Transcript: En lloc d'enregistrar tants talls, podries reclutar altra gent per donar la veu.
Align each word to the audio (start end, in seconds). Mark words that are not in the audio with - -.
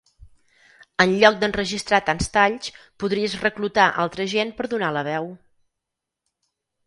En 1.03 1.11
lloc 1.23 1.35
d'enregistrar 1.41 1.99
tants 2.07 2.31
talls, 2.37 2.71
podries 3.03 3.35
reclutar 3.43 3.85
altra 4.05 4.27
gent 4.33 4.53
per 4.61 4.67
donar 4.71 4.89
la 4.95 5.03
veu. 5.11 5.29